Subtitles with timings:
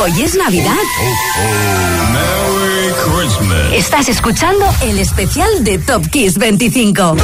[0.00, 0.76] Hoy es Navidad.
[2.12, 3.72] Merry Christmas.
[3.72, 7.16] Estás escuchando el especial de Top Kiss 25.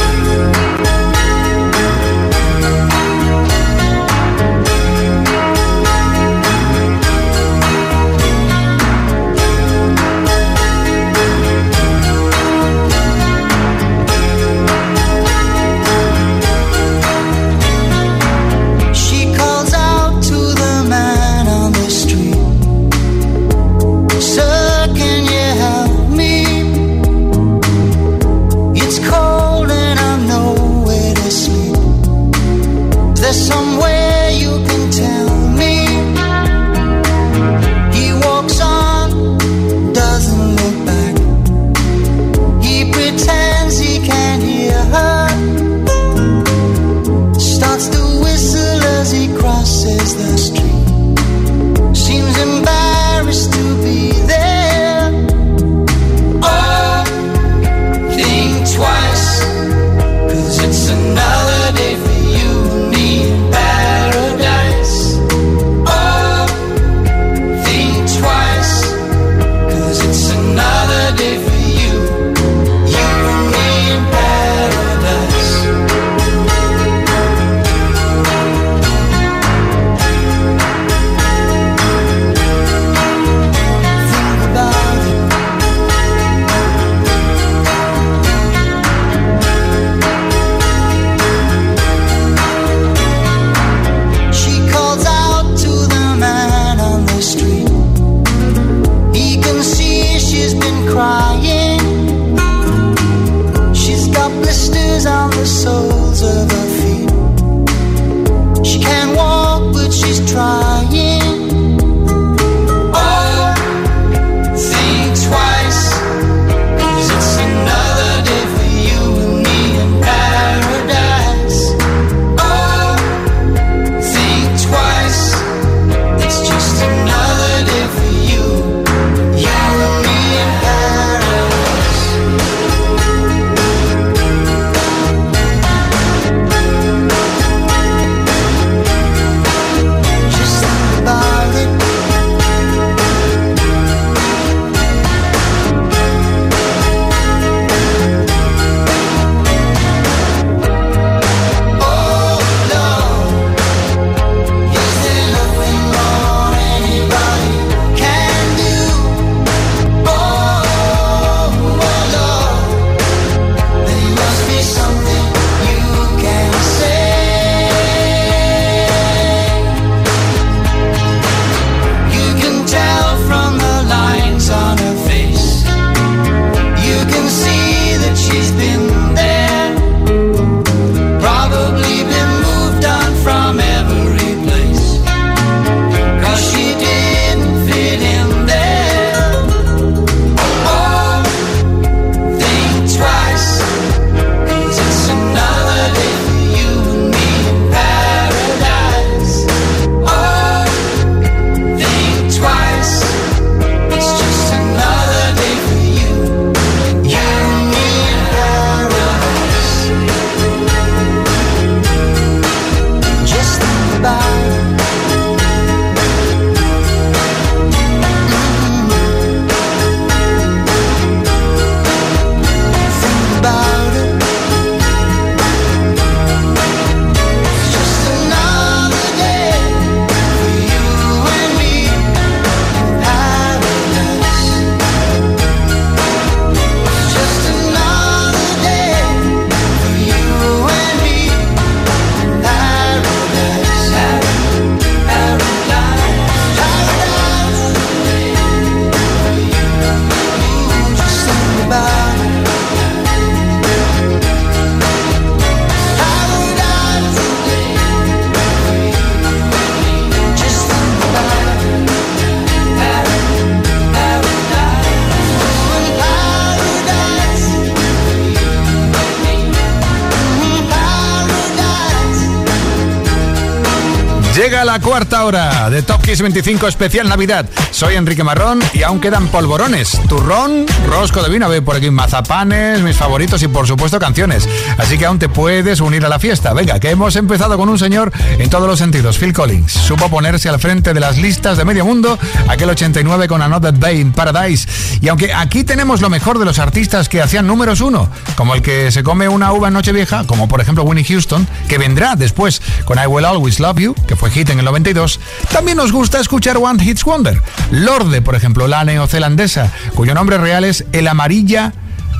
[275.15, 277.49] Cuarta hora de Kiss 25 especial Navidad.
[277.71, 282.83] Soy Enrique Marrón y aún quedan polvorones, turrón, rosco de vino, ve por aquí mazapanes,
[282.83, 284.47] mis favoritos y por supuesto canciones.
[284.77, 286.53] Así que aún te puedes unir a la fiesta.
[286.53, 289.73] Venga, que hemos empezado con un señor en todos los sentidos, Phil Collins.
[289.73, 292.19] Supo ponerse al frente de las listas de medio mundo,
[292.49, 294.69] aquel 89 con Another Day in Paradise.
[295.01, 298.61] Y aunque aquí tenemos lo mejor de los artistas que hacían números uno, como el
[298.61, 302.61] que se come una uva en Nochevieja, como por ejemplo Winnie Houston, que vendrá después
[302.85, 305.19] con I Will Always Love You, que fue hit en el 92,
[305.51, 307.41] también nos gusta escuchar One Hits Wonder.
[307.71, 311.73] Lorde, por ejemplo, la neozelandesa, cuyo nombre real es El Amarilla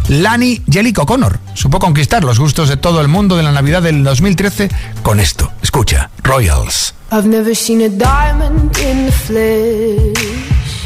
[0.09, 1.41] Lani Jellico Connor.
[1.55, 4.71] Supo conquistar los gustos de todo el mundo de la Navidad del 2013
[5.03, 5.53] con esto.
[5.61, 6.95] Escucha, Royals.
[7.11, 10.85] I've never seen a diamond in the flesh.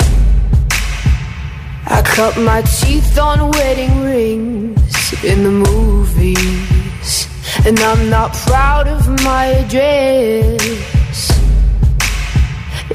[1.87, 7.29] I cut my teeth on wedding rings in the movies.
[7.67, 10.97] And I'm not proud of my address.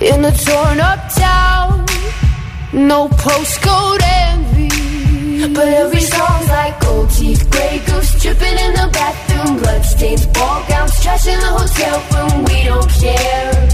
[0.02, 1.86] In a torn up town,
[2.74, 5.54] no postcode envy.
[5.54, 11.00] But every song's like gold teeth, grey goose dripping in the bathroom, bloodstains, ball gowns,
[11.00, 12.44] trash in the hotel room.
[12.46, 13.70] We don't care.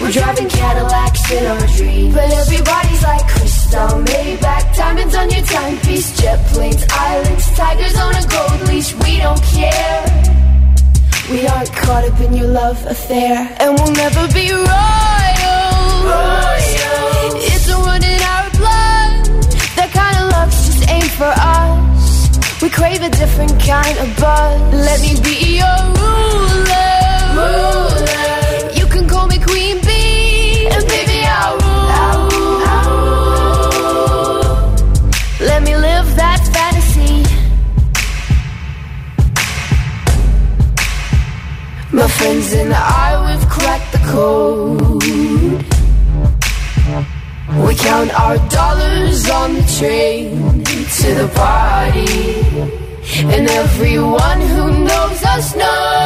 [0.00, 2.14] We're driving Cadillacs in our dreams.
[2.14, 8.24] But everybody's like crystal, Maybach, diamonds on your timepiece, jet planes, islands, tigers on a
[8.28, 8.94] gold leash.
[8.94, 10.47] We don't care.
[11.30, 14.64] We aren't caught up in your love affair, and we'll never be royal.
[16.08, 17.36] royal.
[17.36, 19.26] It's a run in our blood.
[19.76, 22.62] That kind of luck's just ain't for us.
[22.62, 24.72] We crave a different kind of buzz.
[24.72, 26.96] Let me be your ruler.
[27.36, 27.87] ruler.
[41.98, 45.02] My friends and I, we've cracked the code.
[47.66, 52.68] We count our dollars on the train to the party.
[53.34, 55.98] And everyone who knows us knows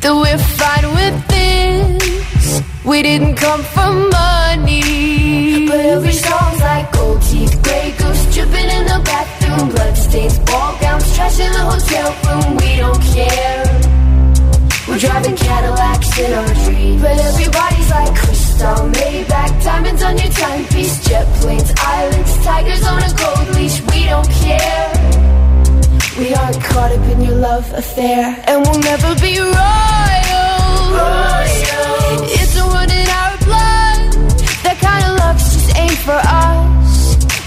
[0.00, 2.62] that we're fine with this.
[2.82, 5.66] We didn't come for money.
[5.68, 9.02] But every song's like gold teeth, grey goose dripping in the
[9.54, 12.56] bathroom, bloodstains, ball gowns, trash in the hotel room.
[12.56, 13.64] We don't care.
[14.88, 17.02] We're driving Cadillacs in our dreams.
[17.02, 23.10] But everybody's like crystal, Maybach, diamonds on your timepiece, jet planes, islands, tigers on a
[23.14, 23.80] gold leash.
[23.92, 24.92] We don't care.
[26.18, 29.52] We aren't caught up in your love affair, and we'll never be royal.
[30.94, 31.94] royal.
[32.38, 33.98] It's a run in our blood.
[34.62, 36.73] That kind of luck's just ain't for us.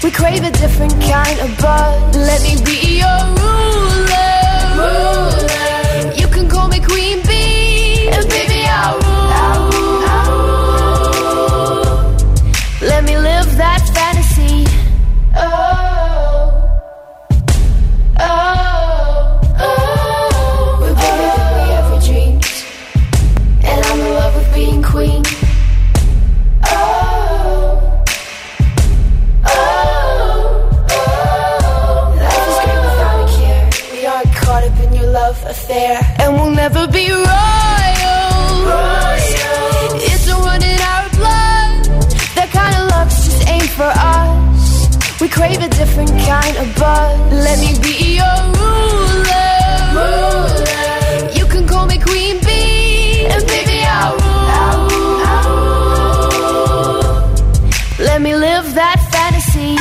[0.08, 2.16] We crave a different kind of buzz.
[2.16, 4.78] Let me be your ruler.
[4.78, 5.37] ruler.
[36.68, 37.24] Never be royal.
[38.68, 40.04] royal.
[40.10, 41.70] It's a run in our blood.
[42.36, 45.20] That kind of luck's just ain't for us.
[45.20, 47.16] We crave a different kind of buzz.
[47.46, 49.54] Let me be your ruler.
[49.96, 50.76] ruler.
[51.38, 54.50] You can call me queen bee, and baby I'll rule.
[54.60, 54.86] I'll.
[57.98, 59.76] Let me live that fantasy.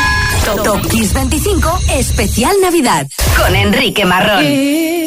[0.46, 4.44] Top, Top Kiss 25 especial Navidad con Enrique Marrón.
[4.46, 5.07] If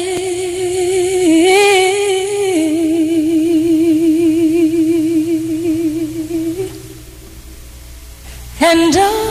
[8.63, 9.30] And I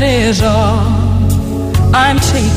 [0.00, 0.78] that is all
[1.92, 2.47] I'm taking.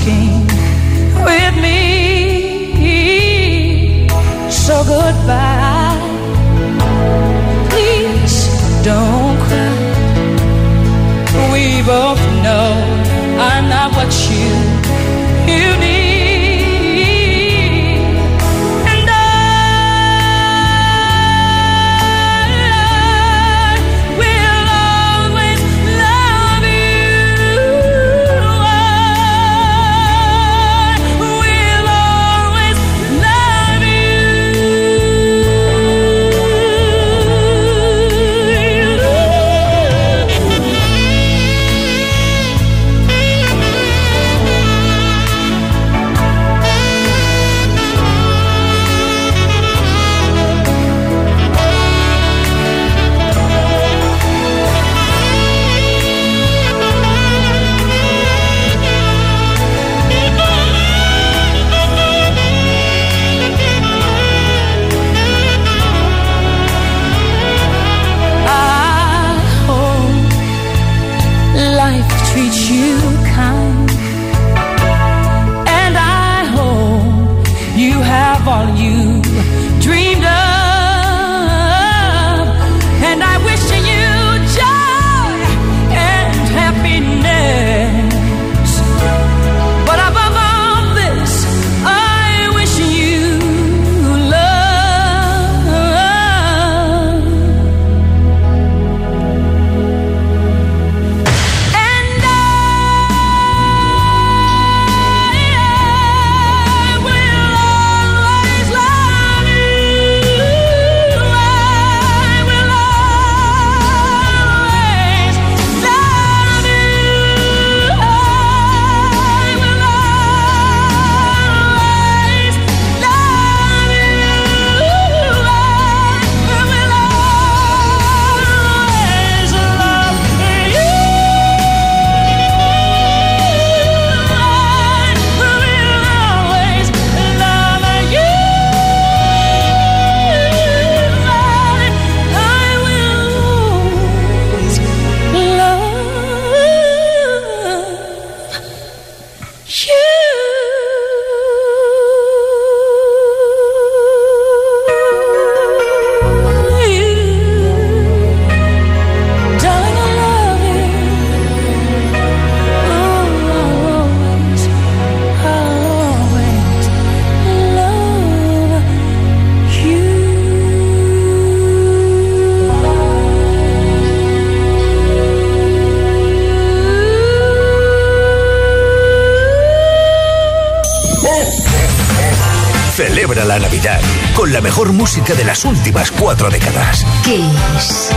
[185.02, 187.04] música de las últimas cuatro décadas.
[187.24, 188.12] Kiss.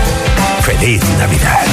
[0.61, 1.64] Feliz Navidad.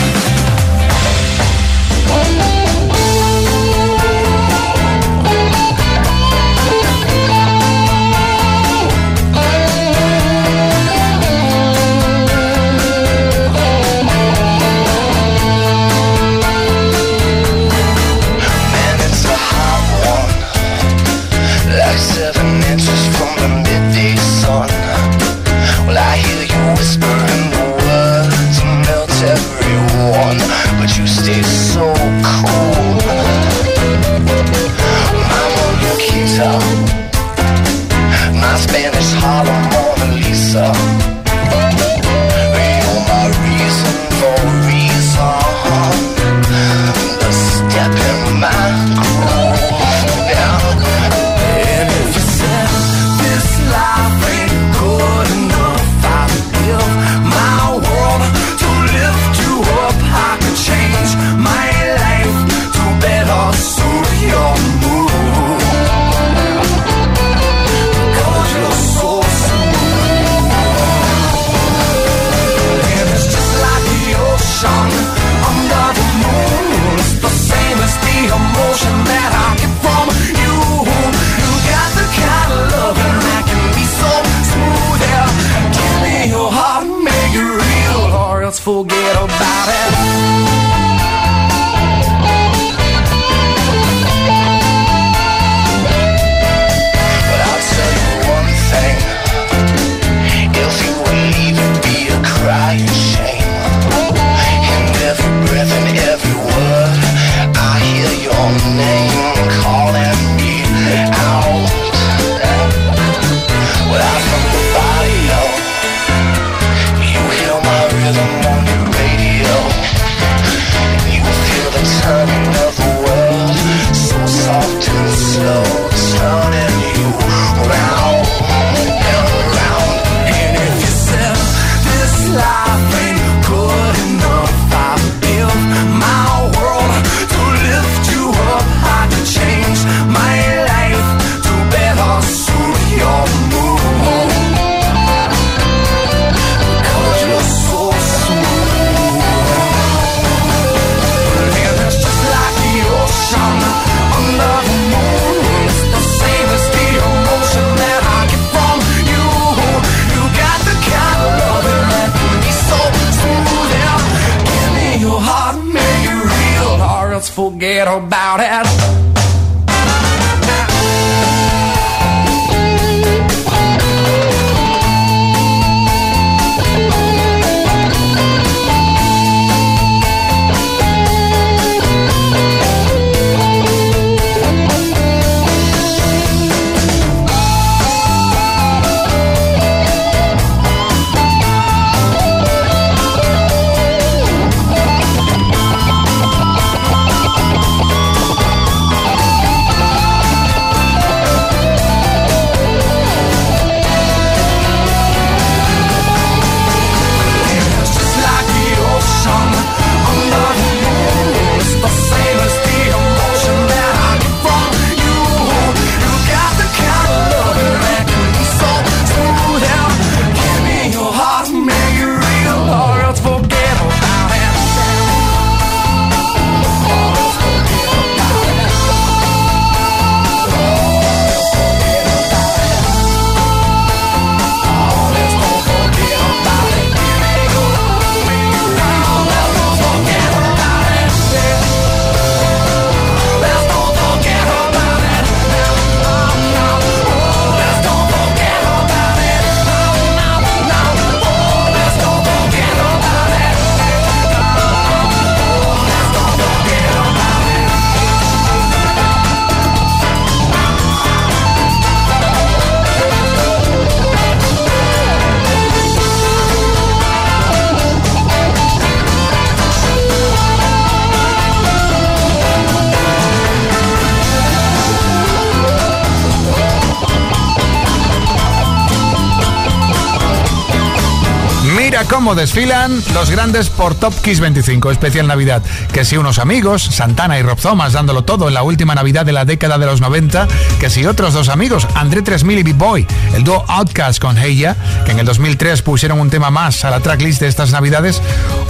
[282.11, 285.63] Cómo desfilan los grandes por Top Kiss 25, especial Navidad.
[285.93, 289.31] Que si unos amigos, Santana y Rob Thomas dándolo todo en la última Navidad de
[289.31, 290.45] la década de los 90,
[290.79, 294.75] que si otros dos amigos, André 3000 y Big Boy, el dúo Outcast con Heya,
[295.05, 298.21] que en el 2003 pusieron un tema más a la tracklist de estas Navidades,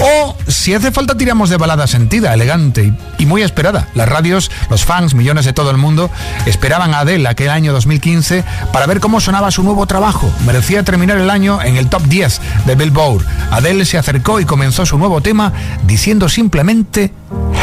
[0.02, 3.88] o si hace falta tiramos de balada sentida, elegante y, muy esperada.
[3.94, 6.10] Las radios, los fans, millones de todo el mundo,
[6.46, 10.32] esperaban a Adele aquel año 2015 para ver cómo sonaba su nuevo trabajo.
[10.46, 13.26] Merecía terminar el año en el top 10 de Billboard.
[13.52, 15.54] Adele se acercó y comenzó su nuevo tema
[15.86, 17.14] diciendo simplemente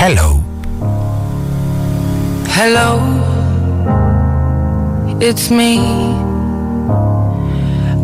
[0.00, 0.40] Hello.
[2.56, 3.00] Hello,
[5.20, 6.37] it's me.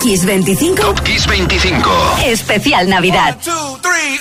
[0.00, 0.76] Kiss 25.
[0.76, 2.24] Top Kiss 25.
[2.32, 3.34] Especial Navidad.
[3.34, 4.16] One, two, three,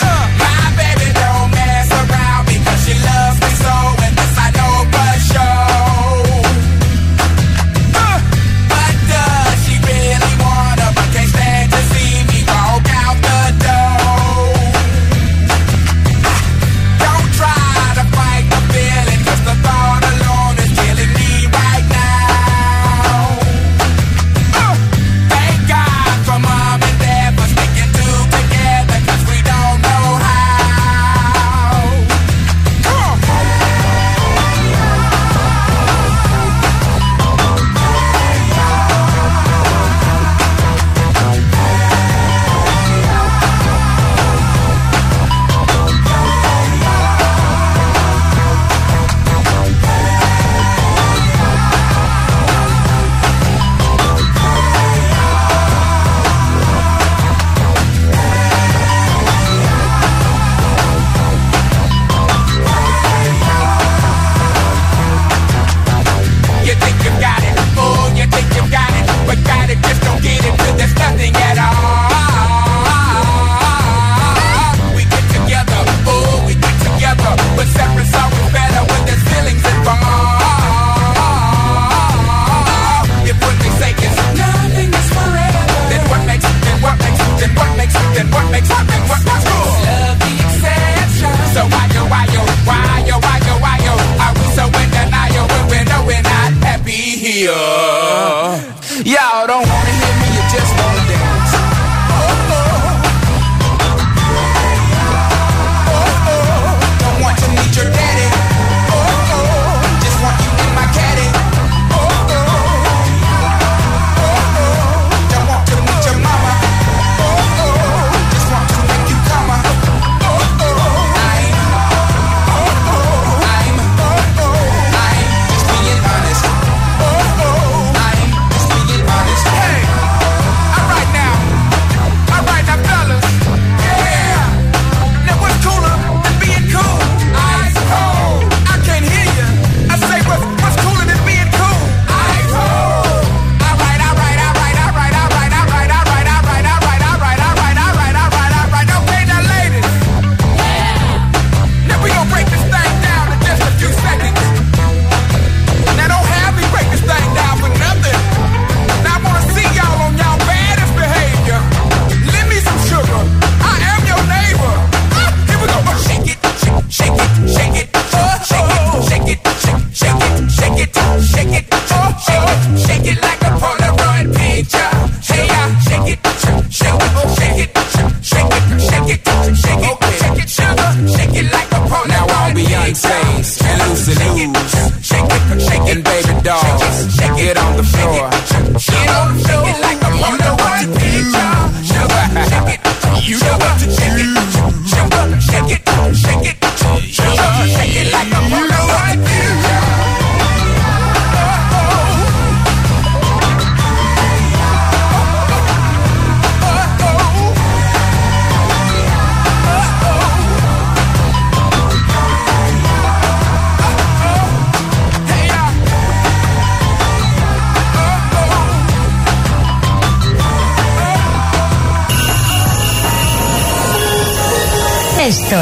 [97.39, 97.78] Radio.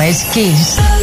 [0.07, 0.96] es Kiss.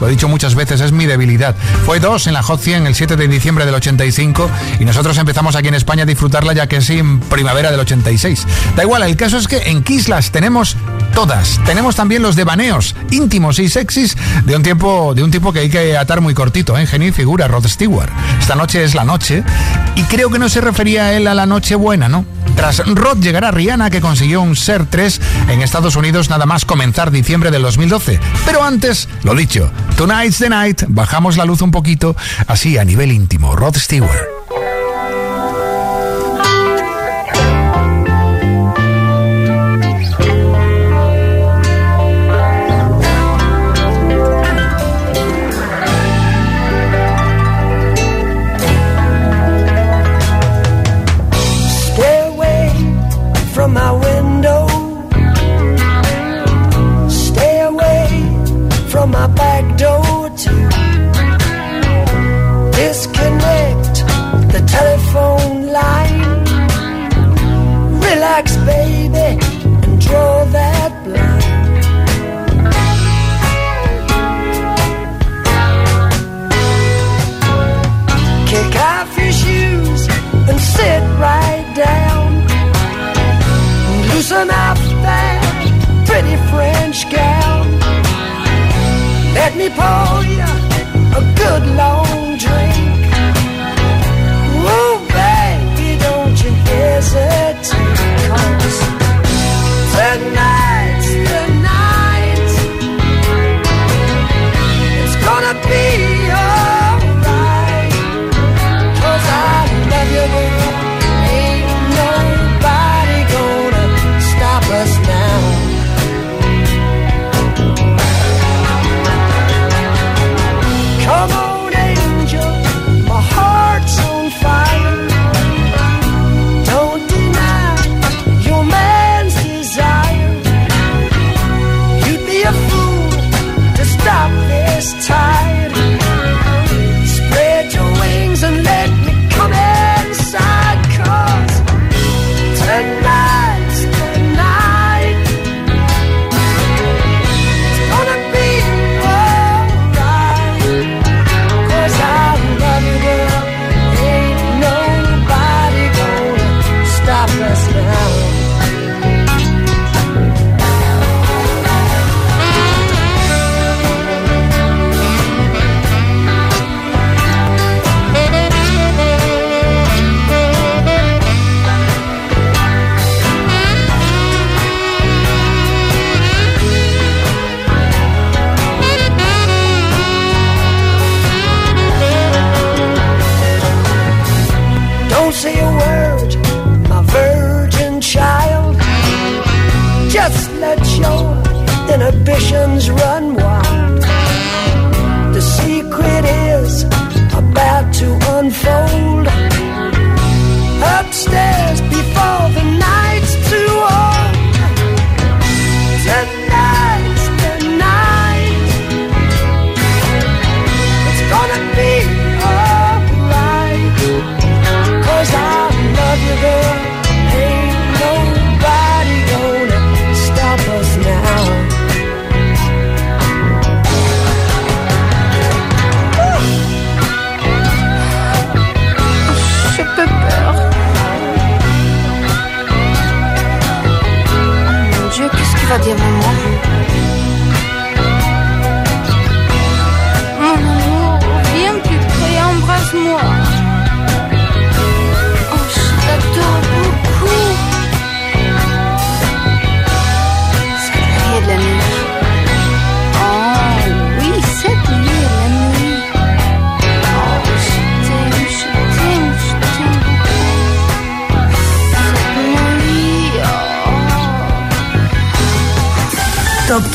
[0.00, 1.56] Lo he dicho muchas veces, es mi debilidad.
[1.84, 5.56] Fue dos en la Hot 100 el 7 de diciembre del 85 y nosotros empezamos
[5.56, 8.46] aquí en España a disfrutarla ya que sí en primavera del 86.
[8.76, 10.76] Da igual, el caso es que en Kiss las tenemos
[11.14, 11.58] todas.
[11.66, 15.68] Tenemos también los devaneos íntimos y sexys de un tiempo de un tipo que hay
[15.68, 16.86] que atar muy cortito, ¿eh?
[16.86, 18.12] genio y figura, Rod Stewart.
[18.38, 19.42] Esta noche es la noche
[19.96, 22.24] y creo que no se refería a él a la noche buena, ¿no?
[22.64, 27.10] Tras Rod llegará Rihanna que consiguió un Ser 3 en Estados Unidos nada más comenzar
[27.10, 28.18] diciembre del 2012.
[28.46, 33.12] Pero antes, lo dicho, Tonight's the Night, bajamos la luz un poquito, así a nivel
[33.12, 34.33] íntimo, Rod Stewart.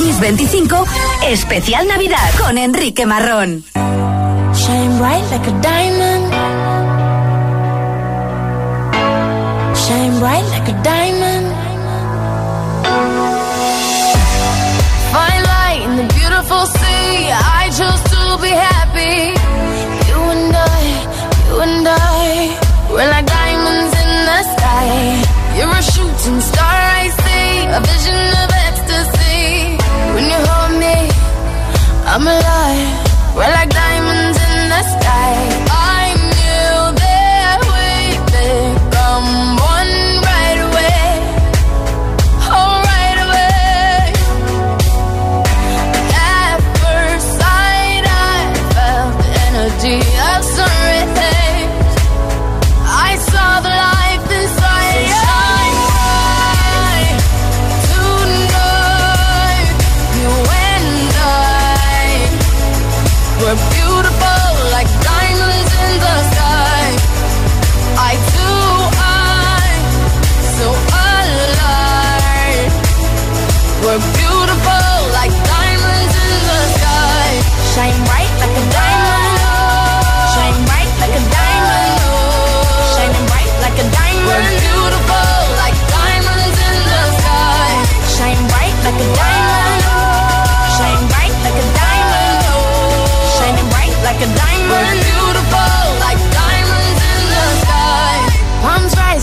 [0.09, 0.87] Kiss 25,
[1.27, 3.63] especial Navidad con Enrique Marrón.
[4.55, 6.33] Shine bright like a diamond.
[9.77, 11.28] Shine bright like a diamond.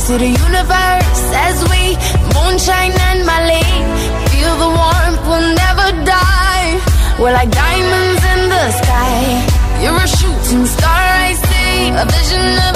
[0.06, 1.82] to the universe as we
[2.34, 3.74] moonshine and Malay.
[4.30, 6.68] Feel the warmth, we'll never die.
[7.18, 9.18] We're like diamonds in the sky.
[9.82, 11.90] You're a shooting star, I see.
[12.02, 12.75] A vision of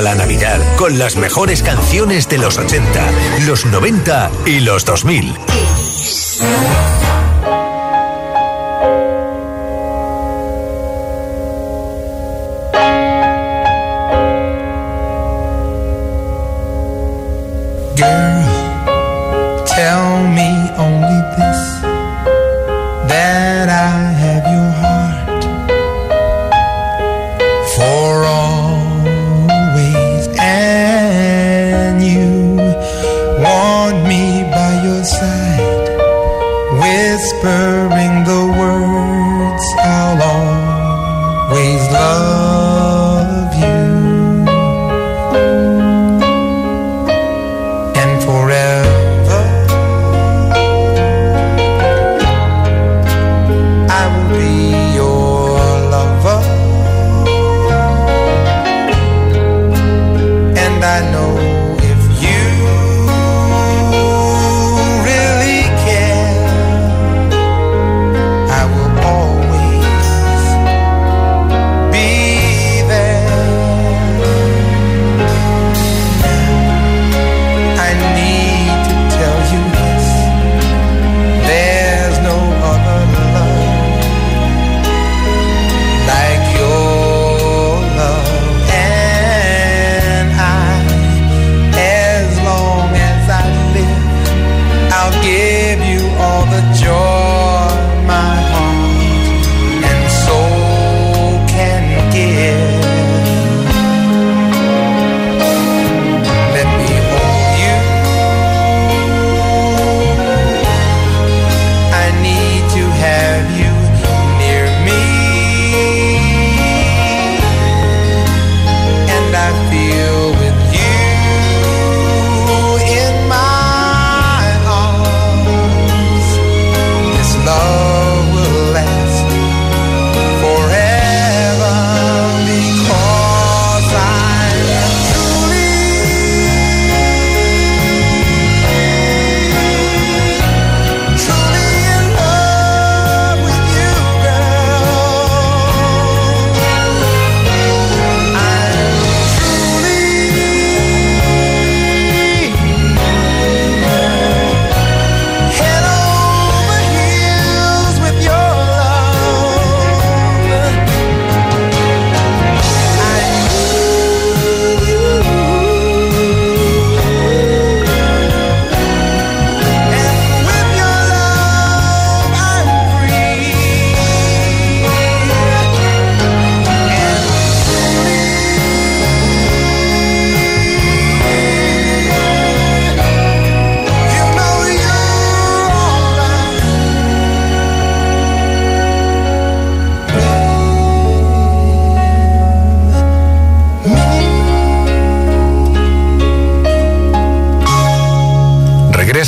[0.00, 3.10] La Navidad con las mejores canciones de los 80,
[3.46, 5.34] los 90 y los 2000.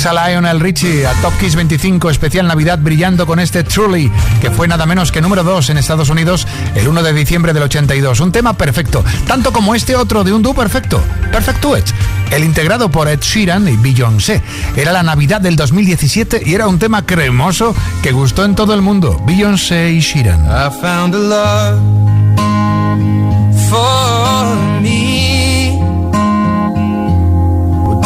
[0.07, 4.67] Regresa Lionel Richie a Top Kiss 25 especial Navidad brillando con este Truly, que fue
[4.67, 8.21] nada menos que número 2 en Estados Unidos el 1 de diciembre del 82.
[8.21, 11.85] Un tema perfecto, tanto como este otro de un dúo perfecto, Perfect Duet,
[12.31, 14.41] el integrado por Ed Sheeran y Beyoncé.
[14.77, 18.81] Era la Navidad del 2017 y era un tema cremoso que gustó en todo el
[18.81, 19.21] mundo.
[19.25, 20.45] Beyoncé y Sheeran.
[20.45, 21.81] I found a love
[23.69, 24.06] for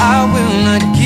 [0.00, 0.97] I will not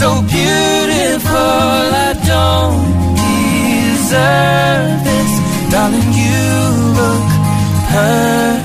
[0.00, 1.82] so beautiful.
[2.06, 5.32] I don't deserve this.
[5.72, 6.44] Darling, you
[7.00, 7.28] look
[7.92, 8.55] perfect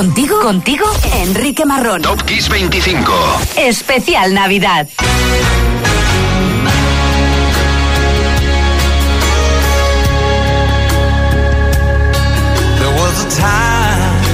[0.00, 2.00] Contigo, contigo, Enrique Marrón.
[2.00, 3.58] Top Kiss 25.
[3.58, 4.88] Especial Navidad.
[12.78, 14.24] There was a time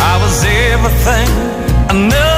[0.00, 2.35] I was everything I.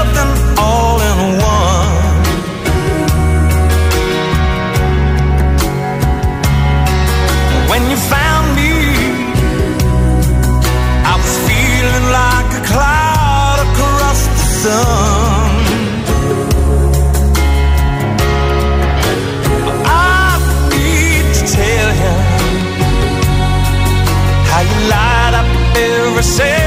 [14.58, 15.54] song.
[19.86, 20.34] I
[20.72, 22.14] need to tell you
[24.50, 26.57] how you light up every cell.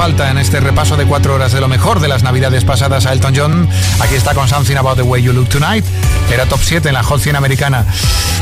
[0.00, 3.12] Falta en este repaso de cuatro horas de lo mejor de las navidades pasadas a
[3.12, 3.68] Elton John,
[4.00, 5.84] aquí está con Something About the Way You Look Tonight.
[6.30, 7.84] Era top 7 en la Hot 100 americana.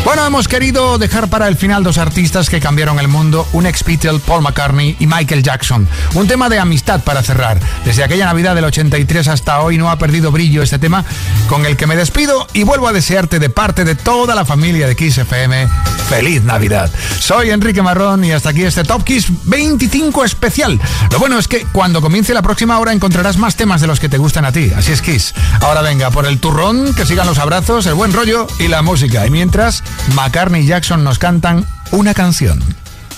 [0.05, 3.84] Bueno, hemos querido dejar para el final dos artistas que cambiaron el mundo, un ex
[3.84, 5.89] Beatle, Paul McCartney y Michael Jackson.
[6.14, 7.59] Un tema de amistad para cerrar.
[7.84, 11.05] Desde aquella Navidad del 83 hasta hoy no ha perdido brillo este tema
[11.49, 14.86] con el que me despido y vuelvo a desearte de parte de toda la familia
[14.86, 15.68] de Kiss FM
[16.09, 16.91] feliz Navidad.
[17.20, 20.80] Soy Enrique Marrón y hasta aquí este Top Kiss 25 especial.
[21.11, 24.09] Lo bueno es que cuando comience la próxima hora encontrarás más temas de los que
[24.09, 24.72] te gustan a ti.
[24.74, 25.34] Así es Kiss.
[25.61, 29.26] Ahora venga, por el turrón, que sigan los abrazos, el buen rollo y la música.
[29.26, 29.83] Y mientras,
[30.14, 32.62] McCartney y Jackson nos cantan una canción.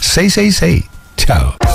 [0.01, 0.85] 666.
[1.17, 1.70] Chao.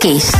[0.00, 0.39] Kiss.